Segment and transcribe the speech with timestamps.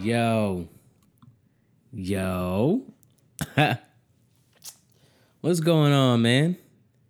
[0.00, 0.68] Yo.
[1.92, 2.82] Yo.
[5.40, 6.56] What's going on, man?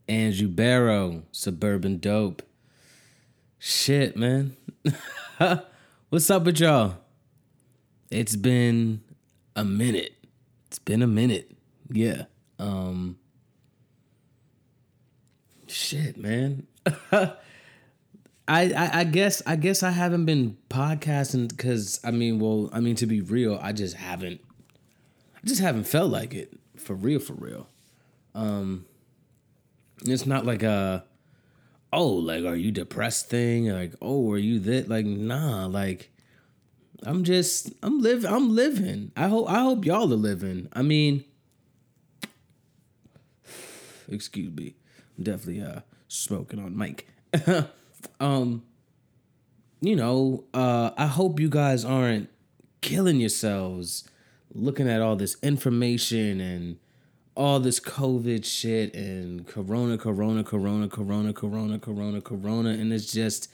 [0.08, 2.42] Andrew Barrow, Suburban Dope.
[3.58, 4.56] Shit, man.
[6.08, 6.94] What's up with y'all?
[8.10, 9.02] It's been
[9.54, 10.14] a minute.
[10.68, 11.56] It's been a minute.
[11.90, 12.24] Yeah.
[12.58, 13.18] Um
[15.66, 16.66] Shit, man.
[18.48, 22.80] I, I, I guess I guess I haven't been podcasting because I mean, well, I
[22.80, 24.40] mean to be real, I just haven't,
[25.36, 27.68] I just haven't felt like it for real, for real.
[28.34, 28.86] Um,
[30.02, 31.04] it's not like a,
[31.92, 33.68] oh, like are you depressed thing?
[33.68, 34.88] Like oh, are you that?
[34.88, 36.10] Like nah, like
[37.04, 39.12] I'm just I'm live I'm living.
[39.16, 40.68] I hope I hope y'all are living.
[40.72, 41.24] I mean,
[44.08, 44.74] excuse me,
[45.16, 47.06] I'm definitely uh smoking on mic.
[48.20, 48.62] um
[49.80, 52.28] you know uh i hope you guys aren't
[52.80, 54.08] killing yourselves
[54.54, 56.78] looking at all this information and
[57.36, 62.70] all this covid shit and corona corona corona corona corona corona corona.
[62.70, 63.50] And it's just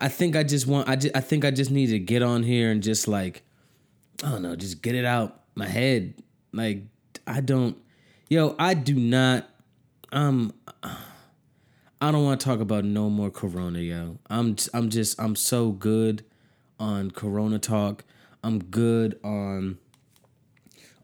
[0.00, 2.42] i think i just want i just, i think i just need to get on
[2.42, 3.42] here and just like
[4.22, 6.14] i don't know just get it out my head.
[6.52, 6.82] Like
[7.26, 7.78] i don't
[8.28, 9.48] yo i do not
[10.12, 10.52] um
[12.00, 14.18] I don't want to talk about no more Corona, yo.
[14.28, 16.24] I'm I'm just I'm so good
[16.78, 18.04] on Corona talk.
[18.42, 19.78] I'm good on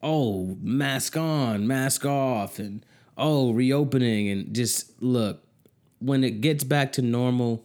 [0.03, 2.85] oh mask on, mask off, and
[3.17, 5.43] oh reopening, and just look
[6.01, 7.65] when it gets back to normal.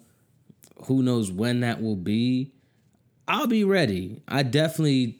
[0.85, 2.51] Who knows when that will be?
[3.27, 4.21] I'll be ready.
[4.27, 5.17] I definitely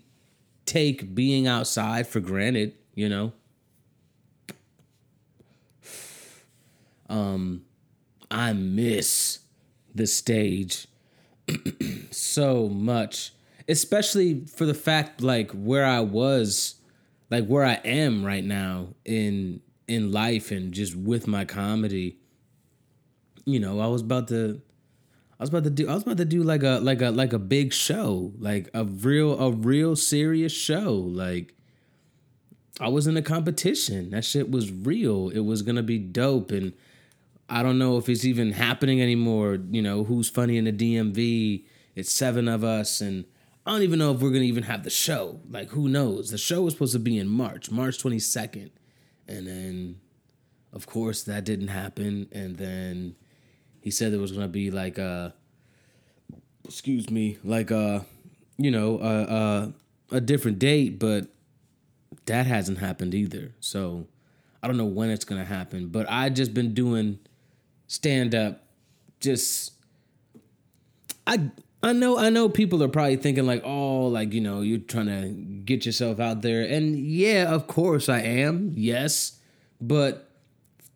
[0.65, 3.33] take being outside for granted, you know.
[7.09, 7.64] Um
[8.35, 9.39] I miss
[9.95, 10.87] the stage
[12.11, 13.31] so much,
[13.69, 16.75] especially for the fact like where I was,
[17.31, 22.17] like where I am right now in in life and just with my comedy.
[23.45, 24.61] You know, I was about to
[25.39, 27.31] I was about to do I was about to do like a like a like
[27.31, 31.53] a big show, like a real a real serious show, like
[32.81, 34.09] I was in a competition.
[34.09, 35.29] That shit was real.
[35.29, 36.73] It was going to be dope and
[37.49, 39.57] I don't know if it's even happening anymore.
[39.69, 41.65] You know, who's funny in the DMV?
[41.95, 43.25] It's seven of us, and
[43.65, 45.39] I don't even know if we're gonna even have the show.
[45.49, 46.29] Like, who knows?
[46.29, 48.71] The show was supposed to be in March, March 22nd.
[49.27, 50.01] And then,
[50.71, 52.27] of course, that didn't happen.
[52.31, 53.15] And then
[53.81, 55.33] he said there was gonna be like a,
[56.63, 58.05] excuse me, like a,
[58.57, 61.27] you know, a, a, a different date, but
[62.25, 63.53] that hasn't happened either.
[63.59, 64.07] So
[64.61, 65.87] I don't know when it's gonna happen.
[65.87, 67.19] But I just been doing
[67.87, 68.63] stand up
[69.19, 69.73] just
[71.27, 71.49] I
[71.83, 75.05] I know I know people are probably thinking like, "Oh, like, you know, you're trying
[75.05, 75.29] to
[75.65, 78.71] get yourself out there." And yeah, of course I am.
[78.75, 79.39] Yes.
[79.79, 80.29] But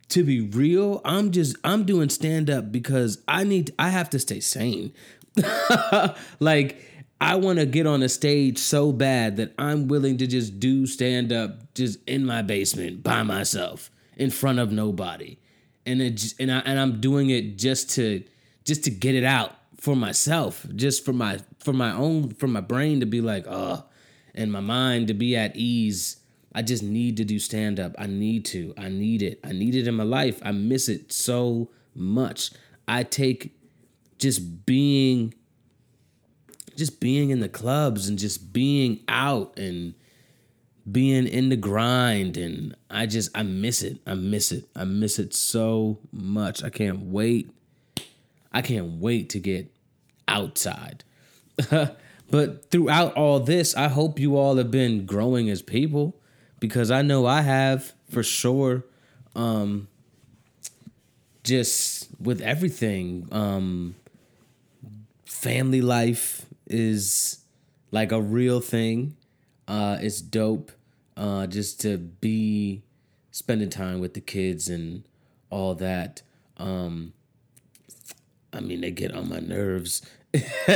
[0.09, 4.19] to be real, I'm just I'm doing stand up because I need I have to
[4.19, 4.93] stay sane.
[6.39, 6.83] like
[7.21, 10.87] I want to get on a stage so bad that I'm willing to just do
[10.87, 15.37] stand up just in my basement by myself in front of nobody
[15.89, 18.23] and it and I and I'm doing it just to
[18.63, 22.61] just to get it out for myself, just for my for my own for my
[22.61, 23.83] brain to be like, oh,
[24.35, 26.17] and my mind to be at ease.
[26.53, 27.93] I just need to do stand up.
[27.97, 28.73] I need to.
[28.77, 29.39] I need it.
[29.43, 30.39] I need it in my life.
[30.43, 32.51] I miss it so much.
[32.87, 33.55] I take
[34.17, 35.33] just being
[36.75, 39.93] just being in the clubs and just being out and
[40.91, 43.99] being in the grind and I just I miss it.
[44.07, 44.65] I miss it.
[44.75, 46.63] I miss it so much.
[46.63, 47.51] I can't wait.
[48.51, 49.71] I can't wait to get
[50.27, 51.03] outside.
[51.69, 56.15] but throughout all this, I hope you all have been growing as people
[56.59, 58.85] because I know I have for sure.
[59.35, 59.87] Um
[61.43, 63.27] just with everything.
[63.31, 63.95] Um
[65.25, 67.39] family life is
[67.91, 69.17] like a real thing.
[69.67, 70.71] Uh it's dope
[71.19, 72.81] uh, just to be
[73.31, 75.03] spending time with the kids and
[75.49, 76.21] all that.
[76.55, 77.13] Um,
[78.53, 80.01] I mean, they get on my nerves.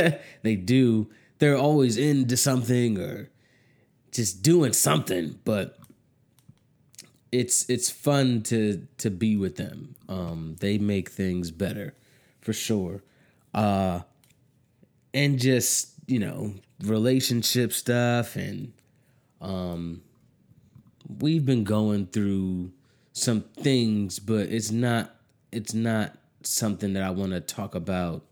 [0.42, 1.10] they do.
[1.38, 3.30] They're always into something or
[4.12, 5.78] just doing something, but
[7.32, 9.96] it's it's fun to to be with them.
[10.10, 11.94] Um, they make things better
[12.42, 13.02] for sure.
[13.54, 14.00] Uh,
[15.14, 16.52] and just you know
[16.82, 18.72] relationship stuff and
[19.40, 20.02] um
[21.20, 22.72] we've been going through
[23.12, 25.14] some things, but it's not
[25.52, 28.22] it's not something that I want to talk about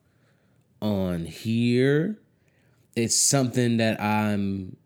[0.81, 2.19] on here.
[2.97, 4.77] It's something that I'm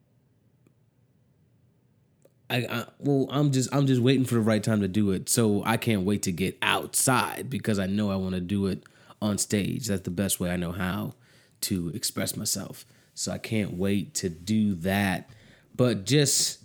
[2.48, 5.28] I, I, well I'm just I'm just waiting for the right time to do it.
[5.28, 8.84] So I can't wait to get outside because I know I want to do it
[9.20, 9.86] on stage.
[9.86, 11.14] That's the best way I know how
[11.62, 12.84] to express myself.
[13.14, 15.30] So I can't wait to do that.
[15.74, 16.60] But just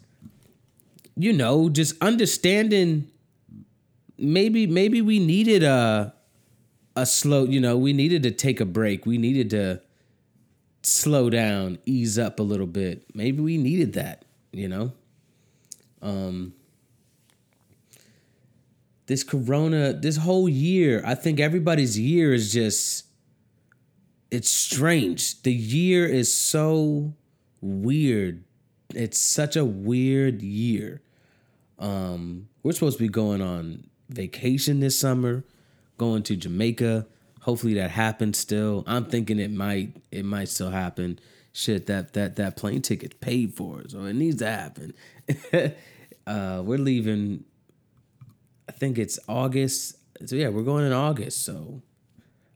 [1.15, 3.09] you know, just understanding
[4.17, 6.13] maybe maybe we needed a
[6.95, 9.05] a slow, you know, we needed to take a break.
[9.05, 9.81] We needed to
[10.83, 13.05] slow down, ease up a little bit.
[13.13, 14.93] Maybe we needed that, you know?
[16.01, 16.53] Um
[19.07, 23.05] this corona, this whole year, I think everybody's year is just
[24.29, 25.41] it's strange.
[25.43, 27.13] The year is so
[27.59, 28.43] weird
[28.95, 31.01] it's such a weird year.
[31.79, 35.43] Um, we're supposed to be going on vacation this summer,
[35.97, 37.07] going to Jamaica.
[37.41, 38.83] Hopefully that happens still.
[38.85, 41.19] I'm thinking it might it might still happen.
[41.53, 44.93] Shit, that that that plane ticket paid for, so it needs to happen.
[46.27, 47.43] uh, we're leaving.
[48.69, 49.97] I think it's August.
[50.25, 51.43] So yeah, we're going in August.
[51.43, 51.81] So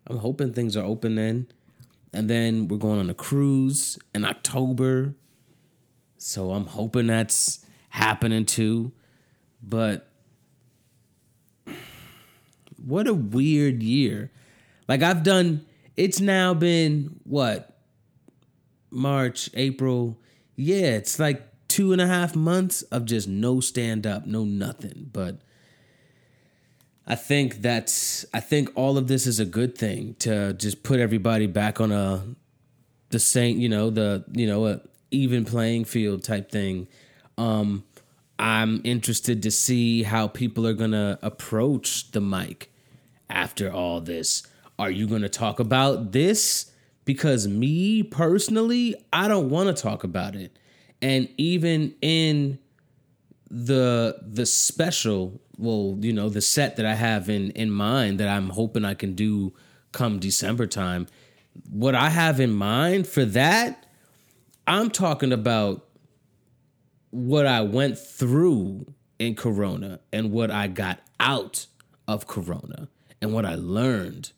[0.08, 1.48] I'm hoping things are open then.
[2.14, 5.16] And then we're going on a cruise in October.
[6.26, 8.94] So I'm hoping that's happening too.
[9.62, 10.10] But
[12.84, 14.32] what a weird year.
[14.88, 17.78] Like I've done it's now been what?
[18.90, 20.20] March, April.
[20.56, 25.12] Yeah, it's like two and a half months of just no stand up, no nothing.
[25.14, 25.38] But
[27.06, 31.00] I think that's I think all of this is a good thing to just put
[31.00, 32.24] everybody back on a
[33.10, 34.82] the same, you know, the you know, a
[35.16, 36.88] even playing field type thing.
[37.38, 37.84] Um,
[38.38, 42.72] I'm interested to see how people are gonna approach the mic
[43.30, 44.44] after all this.
[44.78, 46.72] Are you gonna talk about this?
[47.06, 50.58] Because me personally, I don't want to talk about it.
[51.02, 52.60] And even in
[53.50, 58.28] the the special, well, you know, the set that I have in in mind that
[58.28, 59.54] I'm hoping I can do
[59.92, 61.08] come December time,
[61.70, 63.85] what I have in mind for that
[64.68, 65.86] I'm talking about
[67.12, 71.68] what I went through in Corona and what I got out
[72.08, 72.90] of Corona
[73.22, 74.32] and what I learned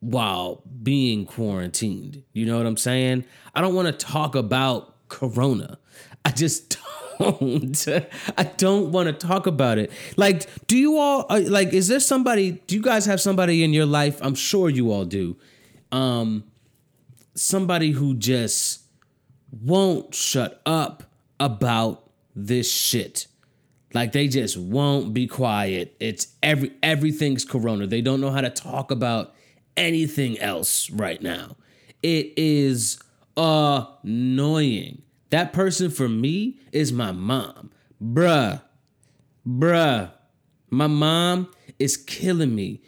[0.00, 2.22] while being quarantined.
[2.32, 3.24] You know what I'm saying?
[3.54, 5.78] I don't want to talk about Corona.
[6.24, 6.78] I just
[7.18, 7.88] don't.
[8.36, 9.90] I don't want to talk about it.
[10.16, 11.72] Like, do you all uh, like?
[11.72, 12.52] Is there somebody?
[12.52, 14.18] Do you guys have somebody in your life?
[14.22, 15.36] I'm sure you all do.
[15.90, 16.44] Um,
[17.34, 18.82] somebody who just
[19.50, 21.04] won't shut up
[21.40, 23.26] about this shit.
[23.94, 25.96] Like they just won't be quiet.
[25.98, 27.86] It's every everything's corona.
[27.86, 29.34] They don't know how to talk about
[29.76, 31.56] anything else right now.
[32.02, 33.00] It is
[33.36, 35.02] annoying.
[35.30, 37.70] That person for me is my mom.
[38.02, 38.62] Bruh.
[39.46, 40.10] Bruh.
[40.70, 42.82] My mom is killing me.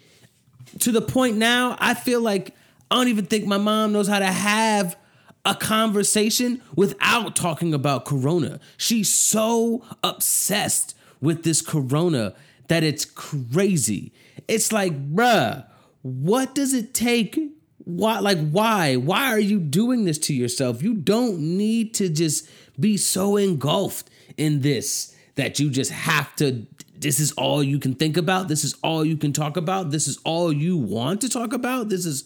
[0.79, 2.55] To the point now, I feel like
[2.89, 4.95] I don't even think my mom knows how to have
[5.45, 8.59] a conversation without talking about corona.
[8.77, 12.33] She's so obsessed with this corona
[12.67, 14.13] that it's crazy.
[14.47, 15.65] It's like, bruh,
[16.01, 17.39] what does it take?
[17.83, 18.95] Why like why?
[18.95, 20.83] Why are you doing this to yourself?
[20.83, 26.67] You don't need to just be so engulfed in this that you just have to
[27.01, 28.47] this is all you can think about.
[28.47, 29.89] This is all you can talk about.
[29.89, 31.89] This is all you want to talk about.
[31.89, 32.23] This is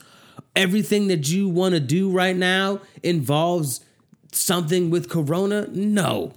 [0.56, 3.82] everything that you want to do right now involves
[4.32, 5.68] something with corona?
[5.72, 6.34] No.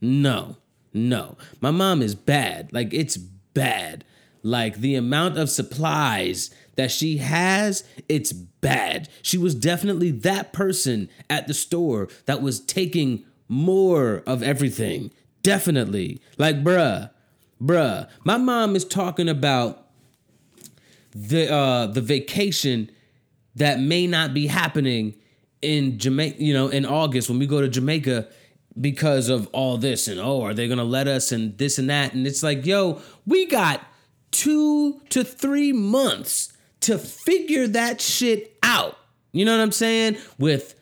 [0.00, 0.56] No,
[0.92, 1.36] no.
[1.60, 2.72] My mom is bad.
[2.72, 4.04] Like, it's bad.
[4.42, 9.08] Like, the amount of supplies that she has, it's bad.
[9.22, 15.12] She was definitely that person at the store that was taking more of everything.
[15.42, 16.20] Definitely.
[16.38, 17.10] Like, bruh,
[17.62, 18.08] bruh.
[18.24, 19.86] My mom is talking about
[21.14, 22.90] the uh the vacation
[23.56, 25.14] that may not be happening
[25.60, 28.28] in Jamaica, you know, in August when we go to Jamaica
[28.80, 32.14] because of all this and oh, are they gonna let us and this and that?
[32.14, 33.82] And it's like, yo, we got
[34.30, 38.98] two to three months to figure that shit out.
[39.32, 40.16] You know what I'm saying?
[40.38, 40.74] With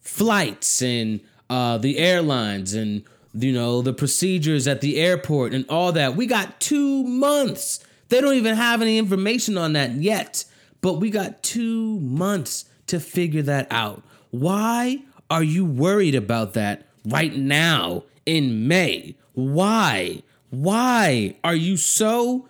[0.00, 5.92] flights and uh, the airlines and you know the procedures at the airport and all
[5.92, 6.16] that.
[6.16, 7.84] We got two months.
[8.08, 10.44] They don't even have any information on that yet,
[10.80, 14.02] but we got two months to figure that out.
[14.30, 19.16] Why are you worried about that right now in May?
[19.32, 20.22] Why?
[20.50, 22.48] Why are you so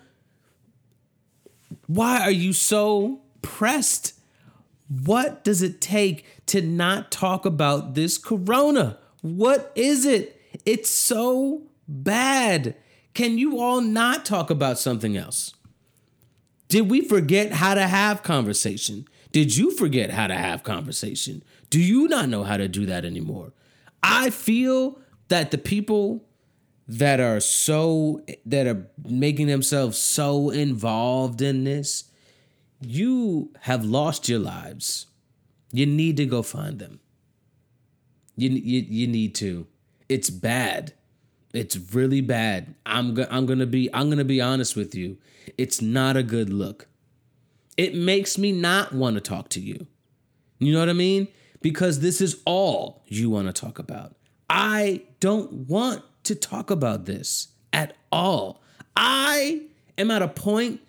[1.87, 4.17] why are you so pressed?
[4.87, 8.97] What does it take to not talk about this corona?
[9.21, 10.41] What is it?
[10.65, 12.75] It's so bad.
[13.13, 15.53] Can you all not talk about something else?
[16.71, 19.05] Did we forget how to have conversation?
[19.33, 21.43] Did you forget how to have conversation?
[21.69, 23.51] Do you not know how to do that anymore?
[24.01, 24.97] I feel
[25.27, 26.23] that the people
[26.87, 32.05] that are so that are making themselves so involved in this
[32.79, 35.07] you have lost your lives
[35.73, 37.01] you need to go find them
[38.35, 39.67] you you, you need to
[40.09, 40.93] it's bad
[41.53, 44.95] it's really bad i'm go- i'm going to be i'm going to be honest with
[44.95, 45.17] you
[45.57, 46.87] it's not a good look
[47.77, 49.87] it makes me not want to talk to you
[50.59, 51.27] you know what i mean
[51.61, 54.15] because this is all you want to talk about
[54.49, 58.61] i don't want to talk about this at all.
[58.95, 59.63] I
[59.97, 60.81] am at a point,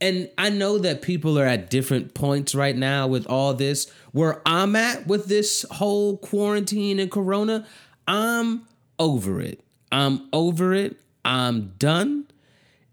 [0.00, 3.90] and I know that people are at different points right now with all this.
[4.12, 7.66] Where I'm at with this whole quarantine and corona,
[8.06, 8.66] I'm
[8.98, 9.62] over it.
[9.90, 10.96] I'm over it.
[11.24, 12.26] I'm done.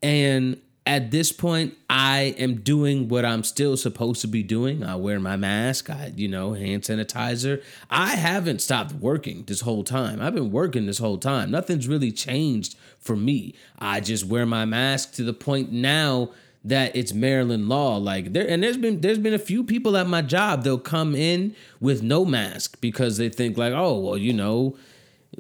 [0.02, 4.84] And at this point, I am doing what I'm still supposed to be doing.
[4.84, 7.64] I wear my mask, I, you know, hand sanitizer.
[7.90, 10.22] I haven't stopped working this whole time.
[10.22, 11.52] I've been working this whole time.
[11.52, 13.56] Nothing's really changed for me.
[13.80, 16.32] I just wear my mask to the point now
[16.66, 17.98] that it's Maryland law.
[17.98, 21.16] Like there and there's been there's been a few people at my job, they'll come
[21.16, 24.78] in with no mask because they think like, oh, well, you know,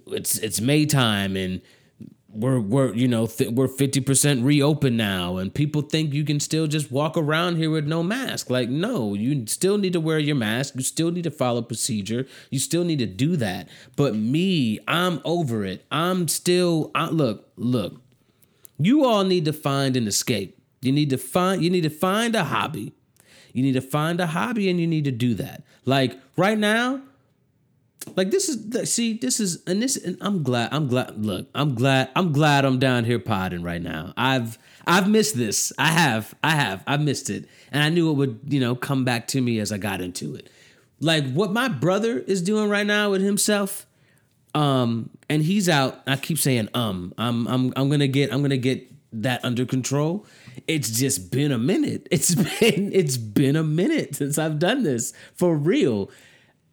[0.07, 1.61] it's it's May time and
[2.33, 6.65] we're we're you know th- we're 50% reopened now and people think you can still
[6.65, 8.49] just walk around here with no mask.
[8.49, 10.75] Like no you still need to wear your mask.
[10.75, 12.25] You still need to follow procedure.
[12.49, 13.69] You still need to do that.
[13.95, 15.85] But me i'm over it.
[15.91, 18.01] I'm still I, look look
[18.79, 20.59] you all need to find an escape.
[20.81, 22.93] You need to find you need to find a hobby.
[23.53, 25.63] You need to find a hobby and you need to do that.
[25.85, 27.03] Like right now
[28.15, 31.75] like this is see this is and this and I'm glad I'm glad look I'm
[31.75, 34.13] glad I'm glad I'm down here podding right now.
[34.17, 35.71] I've I've missed this.
[35.77, 39.05] I have I have I missed it, and I knew it would you know come
[39.05, 40.49] back to me as I got into it.
[40.99, 43.85] Like what my brother is doing right now with himself,
[44.53, 46.01] um, and he's out.
[46.07, 47.13] I keep saying um.
[47.17, 50.25] I'm I'm I'm gonna get I'm gonna get that under control.
[50.67, 52.07] It's just been a minute.
[52.11, 56.11] It's been it's been a minute since I've done this for real,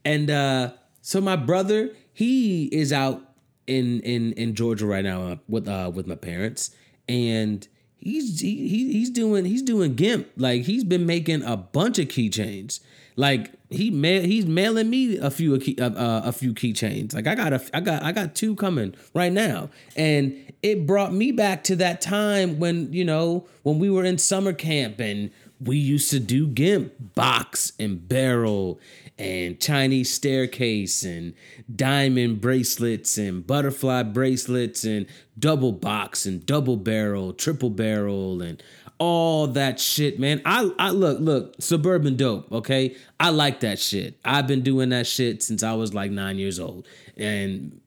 [0.05, 0.73] and uh
[1.03, 3.23] so my brother, he is out
[3.67, 6.75] in in in Georgia right now uh, with uh with my parents,
[7.09, 7.67] and
[7.97, 10.29] he's he, he's doing he's doing gimp.
[10.37, 12.81] Like he's been making a bunch of keychains
[13.21, 17.35] like he mail he's mailing me a few uh, uh, a few keychains like i
[17.35, 19.69] got a i got i got two coming right now.
[19.95, 24.19] And it brought me back to that time when you know when we were in
[24.19, 25.31] summer camp and
[25.61, 28.81] we used to do gimp box and barrel
[29.21, 31.35] and Chinese staircase and
[31.77, 35.07] diamond bracelets and butterfly bracelets and
[35.39, 38.63] double box and double barrel, triple barrel and
[38.97, 40.41] all that shit, man.
[40.47, 42.97] I I look, look, suburban dope, okay?
[43.19, 44.19] I like that shit.
[44.25, 46.89] I've been doing that shit since I was like 9 years old.
[47.19, 47.79] And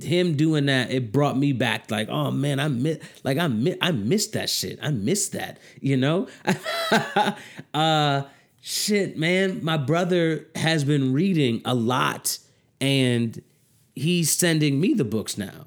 [0.00, 3.76] him doing that, it brought me back like, oh man, I miss like I miss
[3.80, 4.78] I missed that shit.
[4.80, 6.28] I missed that, you know?
[7.74, 8.22] uh
[8.60, 12.38] shit, man, my brother has been reading a lot
[12.80, 13.42] and
[13.94, 15.66] he's sending me the books now.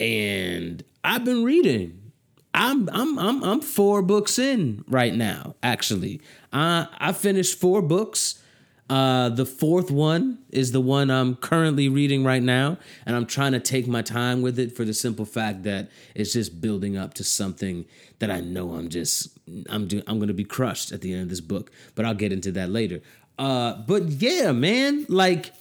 [0.00, 2.12] And I've been reading.
[2.54, 6.20] I'm I'm I'm I'm four books in right now, actually.
[6.52, 8.42] Uh, I finished four books.
[8.88, 13.52] Uh, the fourth one is the one I'm currently reading right now, and I'm trying
[13.52, 17.14] to take my time with it for the simple fact that it's just building up
[17.14, 17.84] to something
[18.18, 21.28] that I know I'm just I'm do, I'm gonna be crushed at the end of
[21.28, 21.70] this book.
[21.94, 23.00] But I'll get into that later.
[23.38, 25.52] Uh, but yeah, man, like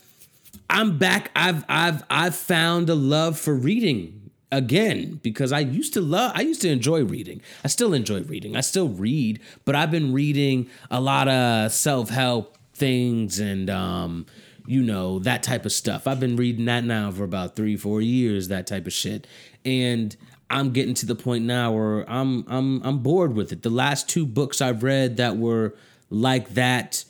[0.69, 1.31] I'm back.
[1.35, 6.41] I've I've I've found a love for reading again because I used to love I
[6.41, 7.41] used to enjoy reading.
[7.63, 8.55] I still enjoy reading.
[8.55, 14.25] I still read, but I've been reading a lot of self-help things and um
[14.65, 16.07] you know that type of stuff.
[16.07, 19.27] I've been reading that now for about 3 4 years that type of shit.
[19.65, 20.15] And
[20.49, 23.63] I'm getting to the point now where I'm I'm I'm bored with it.
[23.63, 25.75] The last two books I've read that were
[26.09, 27.03] like that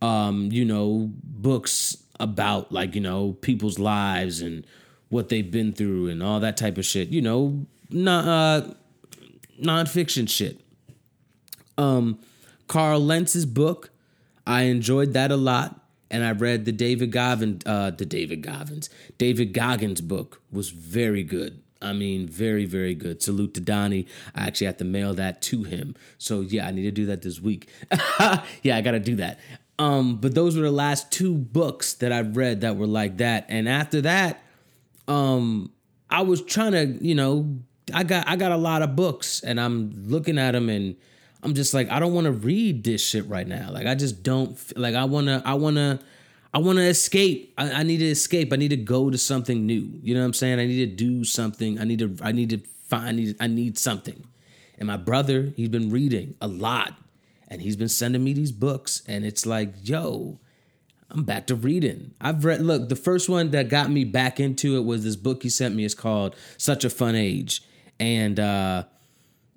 [0.00, 4.66] um you know books about like you know people's lives and
[5.12, 7.08] what they've been through and all that type of shit.
[7.08, 8.74] You know, not uh,
[9.62, 10.58] nonfiction shit.
[11.76, 12.18] Um,
[12.66, 13.90] Carl Lentz's book,
[14.46, 15.80] I enjoyed that a lot,
[16.10, 21.22] and I read the David Goggins, uh, the David Goggins, David Goggins book was very
[21.22, 21.62] good.
[21.80, 23.22] I mean, very, very good.
[23.22, 24.06] Salute to Donnie.
[24.34, 25.96] I actually have to mail that to him.
[26.16, 27.68] So yeah, I need to do that this week.
[28.62, 29.40] yeah, I gotta do that.
[29.78, 33.46] Um, but those were the last two books that I've read that were like that.
[33.48, 34.44] And after that,
[35.08, 35.72] um,
[36.08, 37.58] I was trying to, you know,
[37.92, 40.96] I got I got a lot of books and I'm looking at them and
[41.42, 43.70] I'm just like I don't want to read this shit right now.
[43.70, 45.98] Like I just don't like I want to I want to
[46.54, 47.54] I want to escape.
[47.56, 48.52] I, I, need to escape.
[48.52, 49.88] I need to go to something new.
[50.02, 50.60] You know what I'm saying?
[50.60, 51.80] I need to do something.
[51.80, 52.58] I need to I need to
[52.88, 54.26] find I need, I need something.
[54.78, 56.94] And my brother, he's been reading a lot
[57.52, 60.40] and he's been sending me these books and it's like yo
[61.10, 64.74] i'm back to reading i've read look the first one that got me back into
[64.76, 67.62] it was this book he sent me it's called such a fun age
[68.00, 68.82] and uh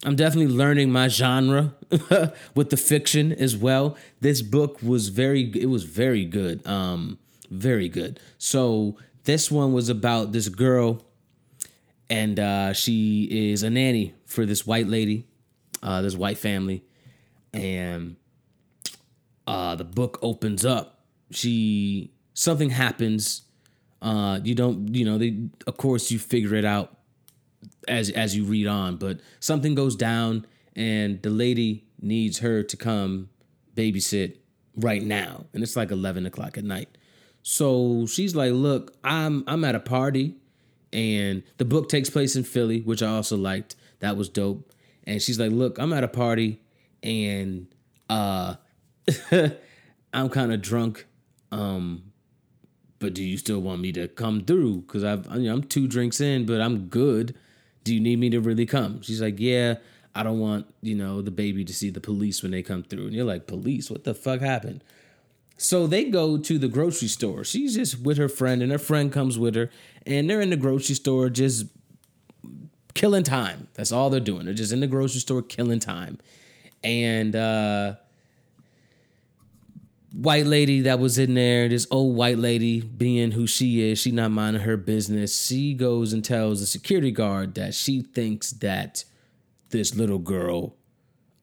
[0.03, 1.73] i'm definitely learning my genre
[2.55, 7.17] with the fiction as well this book was very it was very good um
[7.49, 11.03] very good so this one was about this girl
[12.09, 15.25] and uh she is a nanny for this white lady
[15.81, 16.83] uh this white family
[17.53, 18.17] and
[19.47, 20.99] uh, the book opens up.
[21.31, 23.43] She something happens.
[24.01, 26.94] Uh, you don't, you know, they of course you figure it out
[27.87, 32.77] as as you read on, but something goes down, and the lady needs her to
[32.77, 33.29] come
[33.75, 34.37] babysit
[34.75, 36.97] right now, and it's like eleven o'clock at night.
[37.43, 40.35] So she's like, "Look, I'm I'm at a party,
[40.91, 43.75] and the book takes place in Philly, which I also liked.
[43.99, 44.71] That was dope."
[45.03, 46.61] And she's like, "Look, I'm at a party
[47.05, 47.67] and
[48.09, 48.55] uh
[50.13, 51.05] I'm kind of drunk.
[51.51, 52.11] Um
[52.99, 56.45] but do you still want me to come through cuz I've I'm two drinks in,
[56.45, 57.35] but I'm good.
[57.85, 59.01] Do you need me to really come?
[59.01, 59.75] She's like, "Yeah,
[60.13, 63.05] I don't want, you know, the baby to see the police when they come through."
[63.05, 63.89] And you're like, "Police?
[63.89, 64.83] What the fuck happened?"
[65.57, 67.45] So they go to the grocery store.
[67.45, 69.69] She's just with her friend, and her friend comes with her,
[70.05, 71.67] and they're in the grocery store just
[72.93, 73.69] killing time.
[73.75, 74.43] That's all they're doing.
[74.43, 76.17] They're just in the grocery store killing time
[76.85, 77.95] and uh,
[80.15, 84.11] white lady that was in there, this old white lady being who she is, she
[84.11, 85.45] not minding her business.
[85.45, 89.03] She goes and tells the security guard that she thinks that
[89.71, 90.77] this little girl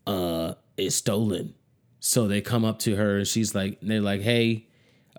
[0.06, 1.54] uh, is stolen.
[2.00, 4.66] So they come up to her and she's like, they're like, hey,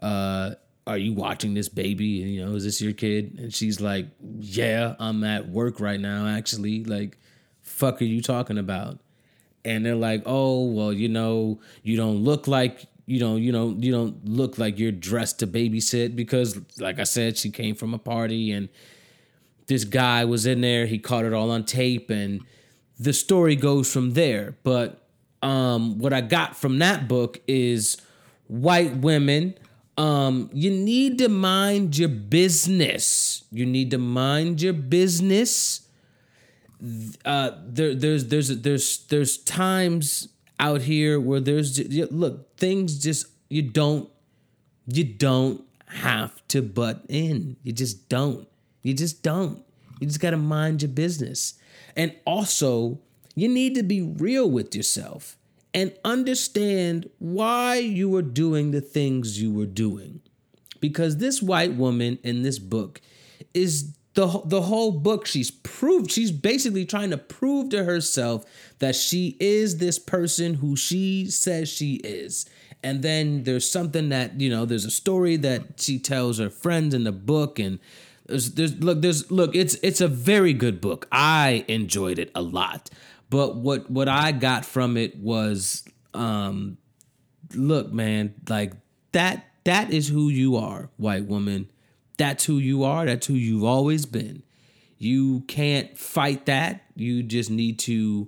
[0.01, 0.55] uh,
[0.87, 2.05] are you watching this baby?
[2.05, 3.37] You know, is this your kid?
[3.39, 4.07] And she's like,
[4.39, 6.83] yeah, I'm at work right now, actually.
[6.83, 7.19] Like,
[7.61, 8.99] fuck are you talking about?
[9.65, 13.75] and they're like, "Oh, well, you know, you don't look like you don't, you know,
[13.77, 17.93] you don't look like you're dressed to babysit because, like I said, she came from
[17.93, 18.69] a party and
[19.67, 20.85] this guy was in there.
[20.85, 22.41] He caught it all on tape, and
[22.99, 24.57] the story goes from there.
[24.63, 25.01] But
[25.41, 27.97] um, what I got from that book is
[28.47, 29.55] white women.
[29.97, 33.43] Um, you need to mind your business.
[33.51, 35.83] You need to mind your business
[37.23, 40.27] uh, there, there's there's there's there's times
[40.63, 44.09] out here where there's just, look things just you don't
[44.87, 47.57] you don't have to butt in.
[47.63, 48.47] You just don't.
[48.81, 49.63] You just don't.
[49.99, 51.53] You just got to mind your business.
[51.95, 52.99] And also,
[53.35, 55.37] you need to be real with yourself
[55.73, 60.21] and understand why you were doing the things you were doing.
[60.79, 63.01] Because this white woman in this book
[63.53, 68.45] is the the whole book she's proved she's basically trying to prove to herself
[68.79, 72.45] that she is this person who she says she is.
[72.85, 76.93] And then there's something that you know there's a story that she tells her friends
[76.93, 77.79] in the book and
[78.25, 81.07] there's, there's look there's look it's it's a very good book.
[81.11, 82.89] I enjoyed it a lot.
[83.29, 86.77] But what what i got from it was um
[87.55, 88.73] look man like
[89.13, 91.69] that that is who you are, white woman.
[92.17, 93.05] That's who you are.
[93.05, 94.43] That's who you've always been.
[94.97, 96.83] You can't fight that.
[96.95, 98.27] You just need to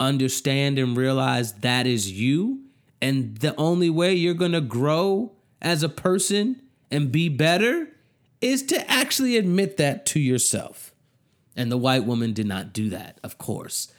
[0.00, 2.62] understand and realize that is you.
[3.02, 7.88] And the only way you're going to grow as a person and be better
[8.40, 10.92] is to actually admit that to yourself.
[11.56, 13.92] And the white woman did not do that, of course.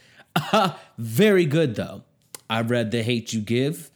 [0.97, 2.03] very good, though.
[2.49, 3.91] I read The Hate You Give,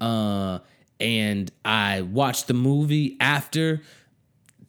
[0.00, 0.60] uh,
[1.00, 3.82] and I watched the movie after.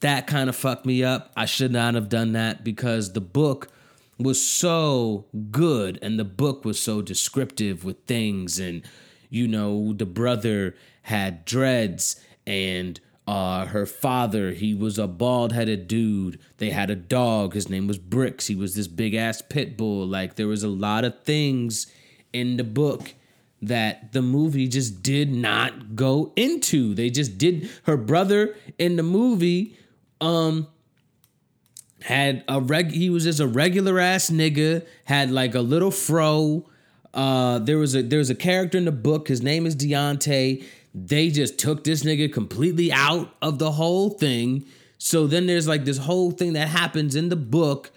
[0.01, 1.31] That kind of fucked me up.
[1.35, 3.69] I should not have done that because the book
[4.17, 8.59] was so good and the book was so descriptive with things.
[8.59, 8.83] And,
[9.29, 15.87] you know, the brother had dreads and uh, her father, he was a bald headed
[15.87, 16.39] dude.
[16.57, 17.53] They had a dog.
[17.53, 18.47] His name was Bricks.
[18.47, 20.07] He was this big ass pit bull.
[20.07, 21.91] Like, there was a lot of things
[22.33, 23.13] in the book
[23.61, 26.95] that the movie just did not go into.
[26.95, 27.69] They just did.
[27.83, 29.77] Her brother in the movie,
[30.21, 30.67] um,
[32.01, 32.91] had a reg.
[32.91, 34.85] He was just a regular ass nigga.
[35.05, 36.69] Had like a little fro.
[37.13, 39.27] Uh, there was a there was a character in the book.
[39.27, 44.65] His name is Deontay they just took this nigga completely out of the whole thing.
[44.97, 47.91] So then there's like this whole thing that happens in the book.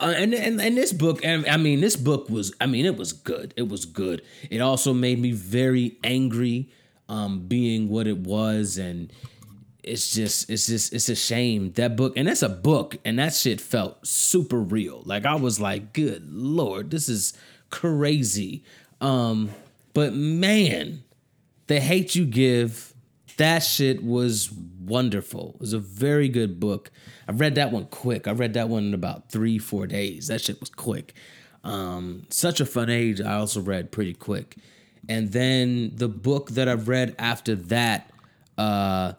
[0.00, 2.96] Uh, and, and and this book, and I mean, this book was, I mean, it
[2.96, 3.54] was good.
[3.56, 4.22] It was good.
[4.50, 6.70] It also made me very angry,
[7.08, 9.12] um, being what it was, and
[9.82, 13.34] it's just, it's just, it's a shame that book, and that's a book, and that
[13.34, 15.02] shit felt super real.
[15.04, 17.34] Like I was like, good lord, this is
[17.70, 18.64] crazy.
[19.00, 19.50] Um,
[19.94, 21.02] but man,
[21.66, 22.94] the Hate You Give,
[23.36, 25.52] that shit was wonderful.
[25.54, 26.90] It was a very good book.
[27.26, 28.28] I read that one quick.
[28.28, 30.28] I read that one in about three, four days.
[30.28, 31.14] That shit was quick.
[31.64, 33.20] Um, such a fun age.
[33.20, 34.56] I also read pretty quick.
[35.08, 38.10] And then the book that I read after that,
[38.58, 39.14] uh,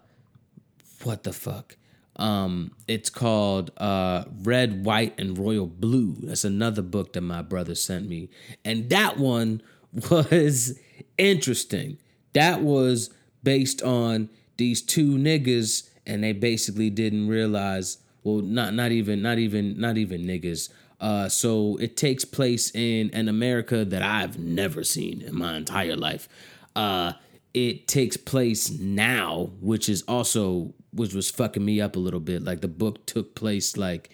[1.06, 1.78] what the fuck?
[2.16, 6.16] Um, it's called uh, Red, White, and Royal Blue.
[6.22, 8.30] That's another book that my brother sent me.
[8.64, 9.62] And that one
[10.12, 10.80] was
[11.18, 11.98] interesting
[12.34, 13.10] that was
[13.44, 19.38] based on these two niggas and they basically didn't realize well not not even not
[19.38, 24.86] even not even niggas uh, so it takes place in an America that I've never
[24.86, 26.30] seen in my entire life.
[26.78, 27.12] Uh,
[27.54, 32.44] it takes place now, which is also which was fucking me up a little bit.
[32.44, 34.10] Like the book took place like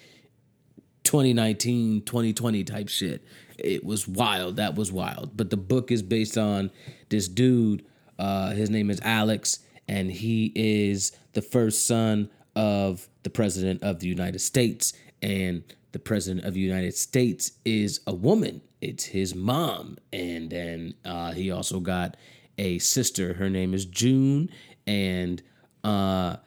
[1.03, 3.23] 2019, 2020 type shit.
[3.57, 4.55] It was wild.
[4.55, 5.35] That was wild.
[5.35, 6.71] But the book is based on
[7.09, 7.83] this dude
[8.19, 14.01] uh, his name is Alex, and he is the first son of the president of
[14.01, 14.93] the United States.
[15.21, 15.63] And
[15.93, 18.61] the president of the United States is a woman.
[18.81, 22.15] It's his mom, and then uh, he also got
[22.57, 23.33] a sister.
[23.33, 24.49] Her name is June,
[24.85, 25.41] and
[25.83, 26.37] uh,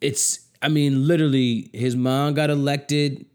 [0.00, 3.26] it's I mean, literally, his mom got elected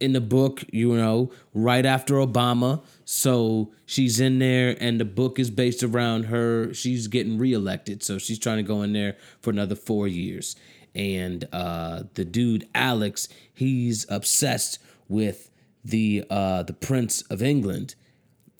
[0.00, 2.82] in the book, you know, right after Obama.
[3.04, 6.72] So she's in there, and the book is based around her.
[6.74, 10.56] She's getting reelected, so she's trying to go in there for another four years.
[10.94, 15.50] And uh, the dude Alex, he's obsessed with
[15.84, 17.94] the uh, the Prince of England.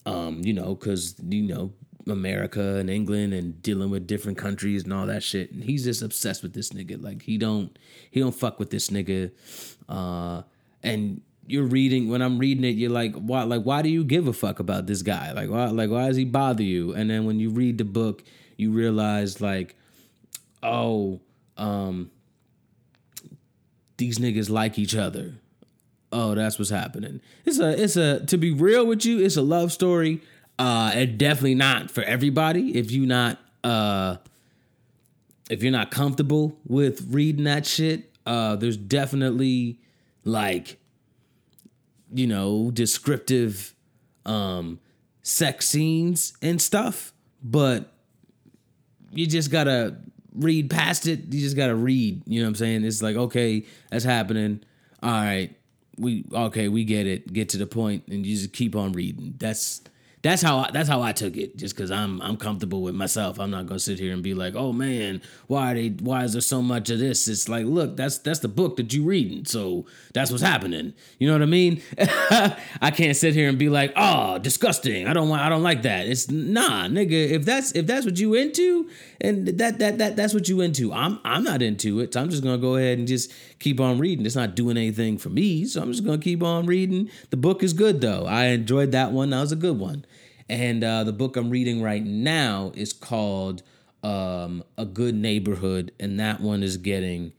[0.05, 1.73] Um, you know, because you know
[2.09, 5.53] America and England and dealing with different countries and all that shit.
[5.53, 7.03] And he's just obsessed with this nigga.
[7.03, 7.77] Like he don't
[8.11, 9.31] he don't fuck with this nigga.
[9.89, 10.43] Uh,
[10.83, 14.29] and you're reading when I'm reading it, you're like, why like why do you give
[14.29, 15.33] a fuck about this guy?
[15.33, 16.95] Like why like why does he bother you?
[16.95, 18.23] And then when you read the book,
[18.57, 19.77] you realize like,
[20.63, 21.21] oh,
[21.57, 22.11] um,
[23.97, 25.35] these niggas like each other.
[26.13, 27.21] Oh, that's what's happening.
[27.45, 30.21] It's a it's a to be real with you, it's a love story.
[30.59, 32.77] Uh and definitely not for everybody.
[32.77, 34.17] If you not uh
[35.51, 39.81] if you're not comfortable with reading that shit, uh there's definitely
[40.25, 40.79] like
[42.15, 43.75] you know, descriptive
[44.27, 44.79] um
[45.23, 47.13] sex scenes and stuff,
[47.43, 47.93] but
[49.13, 49.97] you just gotta
[50.35, 51.33] read past it.
[51.33, 52.23] You just gotta read.
[52.27, 52.85] You know what I'm saying?
[52.85, 54.63] It's like, okay, that's happening.
[55.03, 55.55] All right,
[55.97, 57.33] we okay, we get it.
[57.33, 59.35] Get to the point, and you just keep on reading.
[59.39, 59.83] That's
[60.23, 61.57] that's how I, that's how I took it.
[61.57, 64.55] Just because I'm I'm comfortable with myself, I'm not gonna sit here and be like,
[64.55, 65.89] oh man, why they?
[65.89, 67.27] Why is there so much of this?
[67.27, 70.95] It's like, look, that's that's the book that you're reading, so that's what's happening.
[71.19, 71.83] You know what I mean?
[71.99, 75.09] I can't sit here and be like, oh, disgusting.
[75.09, 75.43] I don't want.
[75.43, 76.07] I don't like that.
[76.07, 77.31] It's nah, nigga.
[77.31, 78.89] If that's if that's what you into,
[79.21, 80.93] and that that that that's what you into.
[80.93, 82.15] I'm I'm not into it.
[82.15, 84.25] So I'm just gonna go ahead and just keep on reading.
[84.25, 87.11] It's not doing anything for me, so I'm just gonna keep on reading.
[87.31, 88.25] The book is good though.
[88.25, 89.31] I enjoyed that one.
[89.31, 90.05] That was a good one.
[90.49, 93.63] And uh, the book I'm reading right now is called
[94.03, 97.33] um, A Good Neighborhood, and that one is getting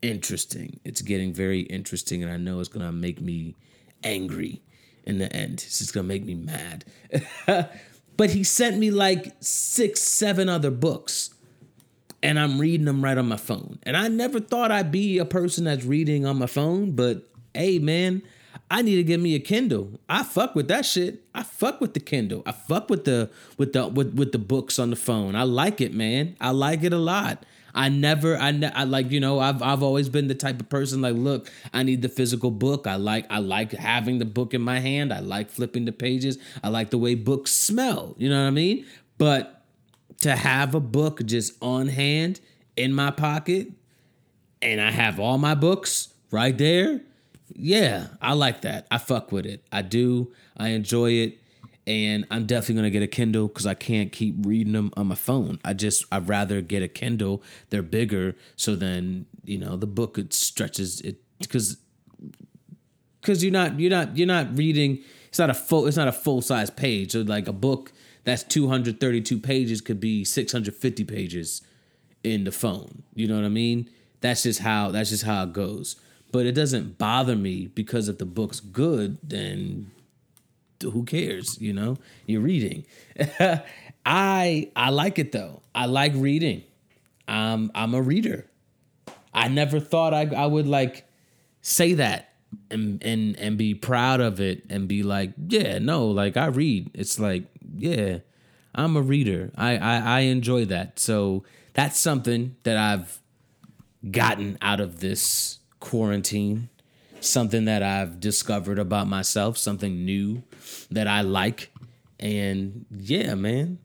[0.00, 0.80] interesting.
[0.84, 3.54] It's getting very interesting, and I know it's gonna make me
[4.02, 4.62] angry
[5.04, 5.54] in the end.
[5.54, 6.84] It's just gonna make me mad.
[8.16, 11.30] but he sent me like six, seven other books.
[12.24, 13.80] And I'm reading them right on my phone.
[13.82, 17.80] And I never thought I'd be a person that's reading on my phone, but hey,
[17.80, 18.22] man,
[18.72, 20.00] I need to get me a Kindle.
[20.08, 21.22] I fuck with that shit.
[21.34, 22.42] I fuck with the Kindle.
[22.46, 25.36] I fuck with the with the with, with the books on the phone.
[25.36, 26.36] I like it, man.
[26.40, 27.44] I like it a lot.
[27.74, 30.68] I never, I, ne- I like, you know, I've, I've always been the type of
[30.68, 32.86] person like, look, I need the physical book.
[32.86, 35.12] I like, I like having the book in my hand.
[35.12, 36.38] I like flipping the pages.
[36.62, 38.14] I like the way books smell.
[38.18, 38.86] You know what I mean?
[39.16, 39.64] But
[40.20, 42.40] to have a book just on hand
[42.76, 43.68] in my pocket,
[44.60, 47.00] and I have all my books right there.
[47.54, 48.86] Yeah, I like that.
[48.90, 49.64] I fuck with it.
[49.70, 50.32] I do.
[50.56, 51.38] I enjoy it
[51.86, 55.14] and I'm definitely gonna get a Kindle because I can't keep reading them on my
[55.14, 55.58] phone.
[55.64, 57.42] I just I'd rather get a Kindle.
[57.70, 61.78] They're bigger, so then you know the book it stretches it because
[63.20, 65.00] because you're not you're not you're not reading.
[65.28, 67.12] It's not a full it's not a full size page.
[67.12, 67.92] So like a book
[68.24, 71.62] that's 232 pages could be 650 pages
[72.22, 73.02] in the phone.
[73.14, 73.90] You know what I mean?
[74.20, 75.96] That's just how that's just how it goes.
[76.32, 79.90] But it doesn't bother me because if the book's good, then
[80.82, 81.58] who cares?
[81.60, 82.84] You know, you're reading.
[84.04, 85.62] I I like it though.
[85.74, 86.64] I like reading.
[87.28, 88.46] Um, I'm a reader.
[89.32, 91.06] I never thought I I would like
[91.60, 92.34] say that
[92.70, 96.90] and and and be proud of it and be like, yeah, no, like I read.
[96.94, 97.44] It's like,
[97.76, 98.18] yeah,
[98.74, 99.52] I'm a reader.
[99.54, 100.98] I I, I enjoy that.
[100.98, 103.20] So that's something that I've
[104.10, 106.70] gotten out of this quarantine
[107.24, 110.42] something that I've discovered about myself, something new
[110.90, 111.70] that I like.
[112.18, 113.78] And yeah, man,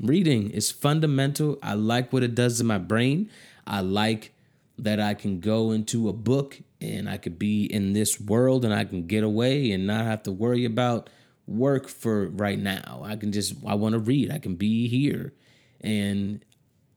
[0.00, 1.58] reading is fundamental.
[1.62, 3.30] I like what it does to my brain.
[3.66, 4.32] I like
[4.78, 8.72] that I can go into a book and I could be in this world and
[8.72, 11.10] I can get away and not have to worry about
[11.46, 13.02] work for right now.
[13.04, 14.30] I can just I want to read.
[14.30, 15.32] I can be here.
[15.80, 16.44] And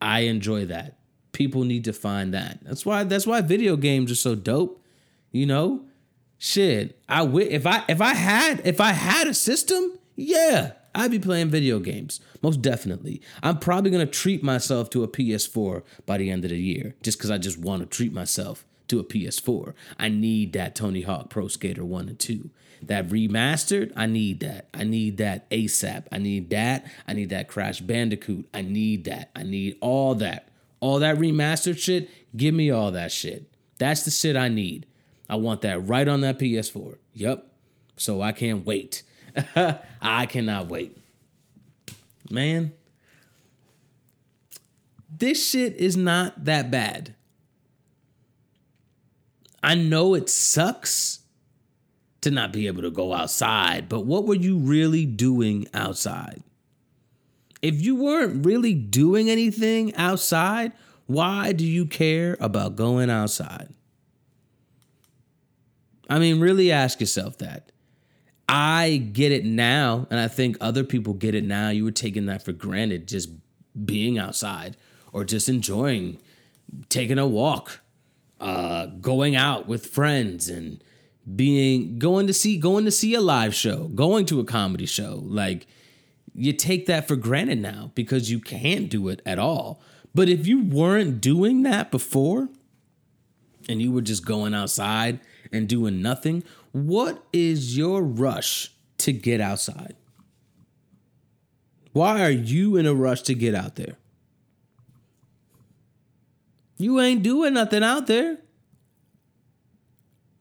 [0.00, 0.98] I enjoy that.
[1.32, 2.58] People need to find that.
[2.62, 4.82] That's why that's why video games are so dope
[5.32, 5.86] you know,
[6.38, 7.00] shit.
[7.08, 11.18] I w- if I if I had if I had a system, yeah, I'd be
[11.18, 12.20] playing video games.
[12.42, 13.20] Most definitely.
[13.42, 17.18] I'm probably gonna treat myself to a PS4 by the end of the year, just
[17.18, 19.72] because I just want to treat myself to a PS4.
[19.98, 22.50] I need that Tony Hawk Pro Skater 1 and 2.
[22.82, 24.68] That remastered, I need that.
[24.74, 26.06] I need that ASAP.
[26.10, 26.84] I need that.
[27.06, 28.48] I need that Crash Bandicoot.
[28.52, 29.30] I need that.
[29.36, 30.48] I need all that.
[30.82, 33.46] All that remastered shit, give me all that shit.
[33.78, 34.84] That's the shit I need.
[35.30, 36.98] I want that right on that PS4.
[37.14, 37.46] Yep.
[37.96, 39.04] So I can't wait.
[40.02, 40.98] I cannot wait.
[42.30, 42.72] Man,
[45.08, 47.14] this shit is not that bad.
[49.62, 51.20] I know it sucks
[52.22, 56.42] to not be able to go outside, but what were you really doing outside?
[57.62, 60.72] If you weren't really doing anything outside,
[61.06, 63.72] why do you care about going outside?
[66.10, 67.70] I mean, really ask yourself that.
[68.48, 71.70] I get it now, and I think other people get it now.
[71.70, 73.30] You were taking that for granted, just
[73.86, 74.76] being outside
[75.12, 76.18] or just enjoying
[76.88, 77.80] taking a walk,
[78.40, 80.82] uh, going out with friends, and
[81.34, 85.22] being going to see going to see a live show, going to a comedy show.
[85.24, 85.66] Like
[86.34, 89.82] you take that for granted now because you can't do it at all.
[90.14, 92.48] But if you weren't doing that before,
[93.68, 95.20] and you were just going outside
[95.52, 96.42] and doing nothing,
[96.72, 99.94] what is your rush to get outside?
[101.92, 103.98] Why are you in a rush to get out there?
[106.78, 108.38] You ain't doing nothing out there.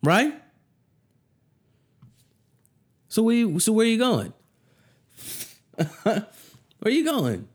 [0.03, 0.33] Right?
[3.09, 4.33] So where you, so where you going?
[6.03, 6.25] where
[6.85, 7.47] are you going?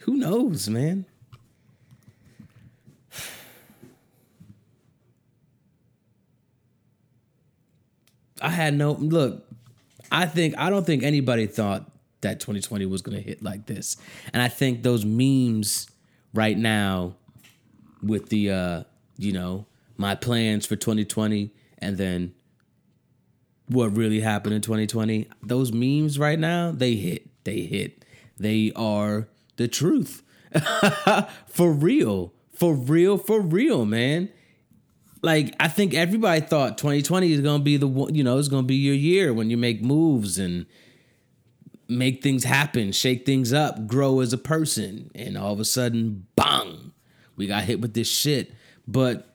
[0.00, 1.06] Who knows, man?
[8.40, 9.44] I had no look.
[10.10, 11.90] I think I don't think anybody thought
[12.20, 13.96] that 2020 was going to hit like this,
[14.32, 15.88] and I think those memes
[16.32, 17.16] right now
[18.02, 18.82] with the uh,
[19.16, 19.66] you know
[19.96, 22.32] my plans for 2020 and then
[23.68, 28.04] what really happened in 2020 those memes right now they hit they hit
[28.38, 30.22] they are the truth
[31.46, 34.28] for real for real for real man
[35.22, 38.76] like I think everybody thought 2020 is gonna be the you know, it's gonna be
[38.76, 40.66] your year when you make moves and
[41.88, 45.10] make things happen, shake things up, grow as a person.
[45.14, 46.92] And all of a sudden, bang,
[47.36, 48.52] we got hit with this shit.
[48.86, 49.34] But